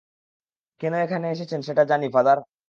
[0.81, 2.37] কেন এখানে এসেছেন সেটা জানি, ফাদার।